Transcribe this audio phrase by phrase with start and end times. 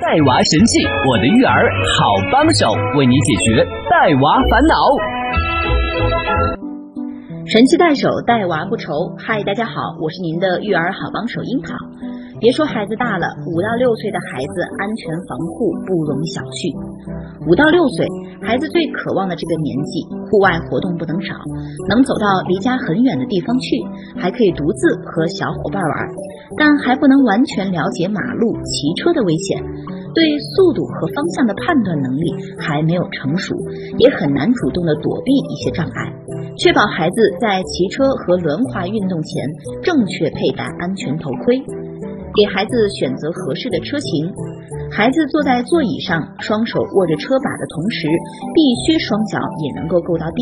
[0.00, 1.68] 带娃神器，我的育儿
[1.98, 4.74] 好帮手，为你解决带娃烦恼。
[7.46, 8.92] 神器带手，带娃不愁。
[9.18, 11.74] 嗨，大家好，我是您的育儿好帮手樱桃。
[12.38, 16.87] 别说孩子大了，五到六岁的孩子安全防护不容小觑。
[17.46, 18.06] 五到六岁，
[18.42, 21.34] 孩子最渴望的这个年纪，户外活动不能少，
[21.88, 23.76] 能走到离家很远的地方去，
[24.16, 25.92] 还可以独自和小伙伴玩，
[26.58, 29.62] 但还不能完全了解马路、骑车的危险，
[30.14, 33.54] 对速度和方向的判断能力还没有成熟，
[33.98, 36.12] 也很难主动的躲避一些障碍。
[36.58, 39.46] 确保孩子在骑车和轮滑运动前
[39.82, 41.62] 正确佩戴安全头盔。
[42.38, 44.30] 给孩子选择合适的车型，
[44.94, 48.06] 孩子坐在座椅上，双手握着车把的同时，
[48.54, 50.40] 必须双脚也能够够到地。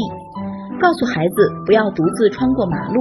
[0.76, 3.00] 告诉孩子不要独自穿过马路，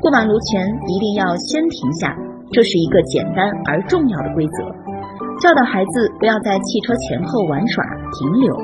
[0.00, 2.14] 过马路前一定要先停下，
[2.52, 4.70] 这是一个简单而重要的规则。
[5.42, 7.84] 教导孩子不要在汽车前后玩耍、
[8.14, 8.54] 停留。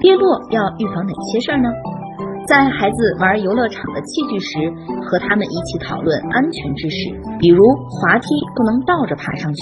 [0.00, 1.68] 跌落要预防哪些事儿呢？
[2.46, 4.70] 在孩子玩游乐场的器具时，
[5.02, 7.58] 和他们一起讨论安全知识，比如
[7.90, 9.60] 滑梯不能倒着爬上去，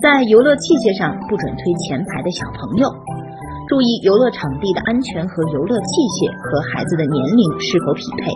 [0.00, 2.86] 在游乐器械上不准推前排的小朋友，
[3.66, 8.30] 注意游乐场地的安全和游乐器械和孩子的年龄是否匹配。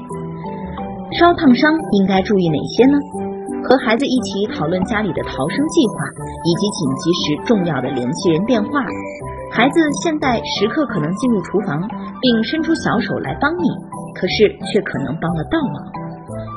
[1.14, 1.70] 烧烫伤
[2.02, 2.98] 应该注意哪些呢？
[3.62, 5.94] 和孩子一起讨论家里的逃生计划
[6.42, 8.82] 以及紧急时重要的联系人电话。
[9.52, 11.80] 孩子现在时刻可能进入厨房，
[12.20, 13.69] 并伸出小手来帮你，
[14.14, 15.75] 可是却可能帮了倒忙。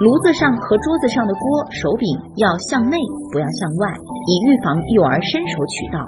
[0.01, 2.97] 炉子上和桌子上的锅、手柄要向内，
[3.31, 3.93] 不要向外，
[4.27, 5.99] 以预防幼儿伸手取到。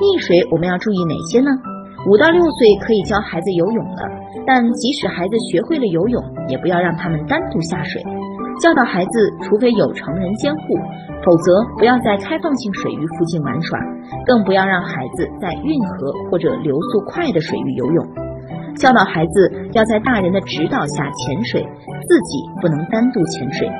[0.00, 1.50] 溺水我们要注意哪些呢？
[2.06, 4.02] 五到六岁可以教孩子游泳了，
[4.46, 8.00] 但即使孩子学会了游泳，也不要让他们单独下水。
[8.60, 10.60] 教导孩子，除非有成人监护，
[11.24, 13.78] 否则不要在开放性水域附近玩耍，
[14.26, 18.06] 更不要让孩子在运河或者流速快的水域游泳。
[18.76, 23.70] 教导孩子要在大人的指导下潜水，自己不能单独潜水。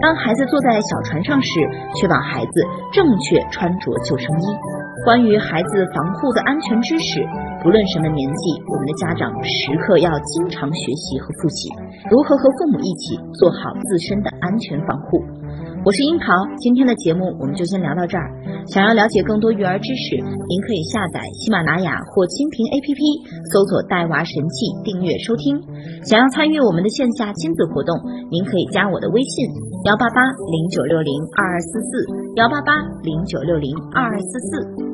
[0.00, 1.48] 当孩子坐在小船上时，
[1.94, 2.52] 确保孩子
[2.92, 4.73] 正确穿着救生衣。
[5.04, 7.20] 关于孩子防护的安全知识，
[7.62, 11.68] 不论什么年纪，我们的家长时刻要经常学习和复习，
[12.10, 15.20] 如何和父母一起做好自身的安全防护。
[15.84, 18.32] 我是樱桃，今天的节目我们就先聊到这儿。
[18.64, 22.96] 想要了解更多育儿知识，您可以下载喜马拉雅或蜻蜓 APP，
[23.52, 25.60] 搜索“带娃神器”，订阅收听。
[26.00, 27.92] 想要参与我们的线下亲子活动，
[28.32, 29.44] 您可以加我的微信：
[29.84, 32.08] 幺八八零九六零二二四四，
[32.40, 34.93] 幺八八零九六零二二四四。